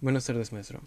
[0.00, 0.82] Buenas tardes, maestro.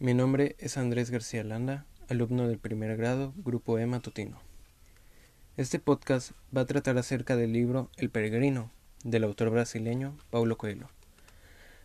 [0.00, 4.40] Mi nombre es Andrés García Landa, alumno del primer grado, Grupo E Matutino.
[5.56, 8.72] Este podcast va a tratar acerca del libro El Peregrino,
[9.04, 10.90] del autor brasileño Paulo Coelho.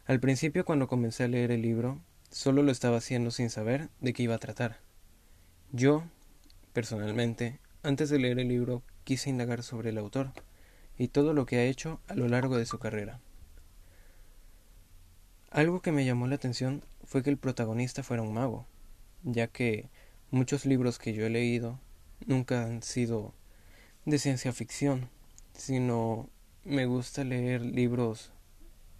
[0.07, 2.01] Al principio, cuando comencé a leer el libro,
[2.31, 4.79] solo lo estaba haciendo sin saber de qué iba a tratar.
[5.71, 6.03] Yo,
[6.73, 10.31] personalmente, antes de leer el libro, quise indagar sobre el autor
[10.97, 13.19] y todo lo que ha hecho a lo largo de su carrera.
[15.53, 18.65] Algo que me llamó la atención fue que el protagonista fuera un mago,
[19.21, 19.87] ya que
[20.31, 21.79] muchos libros que yo he leído
[22.25, 23.35] nunca han sido
[24.05, 25.09] de ciencia ficción,
[25.53, 26.27] sino
[26.63, 28.31] me gusta leer libros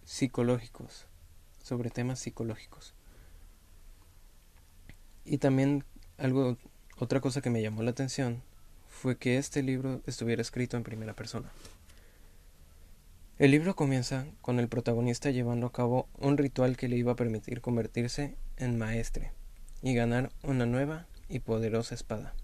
[0.05, 1.07] psicológicos,
[1.63, 2.93] sobre temas psicológicos.
[5.26, 5.84] Y también
[6.20, 6.59] algo
[6.99, 8.43] otra cosa que me llamó la atención
[8.90, 11.51] fue que este libro estuviera escrito en primera persona.
[13.39, 17.15] El libro comienza con el protagonista llevando a cabo un ritual que le iba a
[17.15, 19.31] permitir convertirse en maestre
[19.81, 22.35] y ganar una nueva y poderosa espada.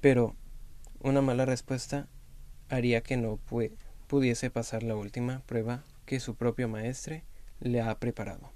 [0.00, 0.36] Pero
[1.00, 2.06] una mala respuesta
[2.68, 3.40] haría que no
[4.06, 7.24] pudiese pasar la última prueba que su propio maestre
[7.58, 8.52] le ha preparado.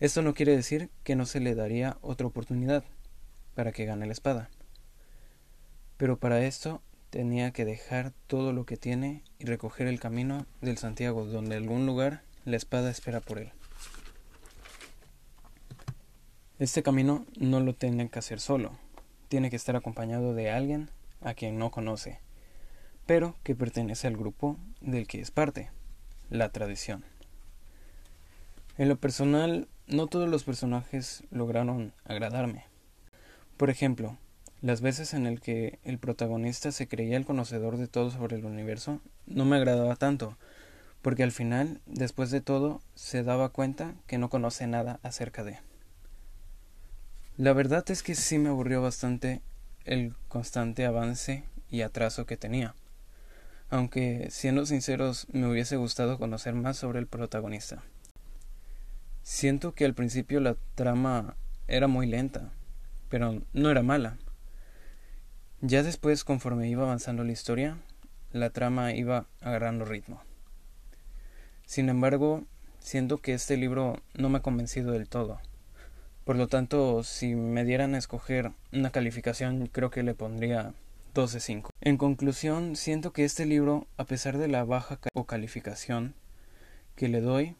[0.00, 2.82] Esto no quiere decir que no se le daría otra oportunidad
[3.54, 4.50] para que gane la espada.
[5.96, 10.78] Pero para esto tenía que dejar todo lo que tiene y recoger el camino del
[10.78, 13.52] Santiago, donde en algún lugar la espada espera por él.
[16.58, 18.72] Este camino no lo tiene que hacer solo,
[19.28, 22.20] tiene que estar acompañado de alguien a quien no conoce,
[23.06, 25.70] pero que pertenece al grupo del que es parte,
[26.30, 27.04] la tradición.
[28.76, 32.64] En lo personal, no todos los personajes lograron agradarme.
[33.56, 34.16] Por ejemplo,
[34.60, 38.44] las veces en el que el protagonista se creía el conocedor de todo sobre el
[38.44, 40.36] universo no me agradaba tanto,
[41.00, 45.58] porque al final, después de todo, se daba cuenta que no conoce nada acerca de.
[47.36, 49.42] La verdad es que sí me aburrió bastante
[49.84, 52.74] el constante avance y atraso que tenía,
[53.70, 57.82] aunque, siendo sinceros, me hubiese gustado conocer más sobre el protagonista.
[59.22, 61.36] Siento que al principio la trama
[61.68, 62.50] era muy lenta,
[63.08, 64.16] pero no era mala
[65.60, 67.78] ya después, conforme iba avanzando la historia,
[68.32, 70.22] la trama iba agarrando ritmo.
[71.66, 72.44] Sin embargo,
[72.78, 75.40] siento que este libro no me ha convencido del todo.
[76.24, 80.74] Por lo tanto, si me dieran a escoger una calificación, creo que le pondría
[81.14, 81.70] 12 5.
[81.80, 86.14] En conclusión, siento que este libro, a pesar de la baja calificación
[86.94, 87.56] que le doy,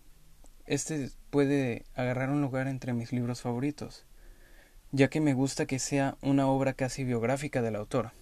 [0.66, 4.04] este puede agarrar un lugar entre mis libros favoritos
[4.92, 8.12] ya que me gusta que sea una obra casi biográfica del autor.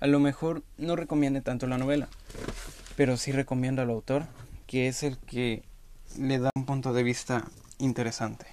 [0.00, 2.08] A lo mejor no recomiende tanto la novela,
[2.96, 4.26] pero sí recomiendo al autor,
[4.66, 5.62] que es el que
[6.18, 7.44] le da un punto de vista
[7.78, 8.46] interesante.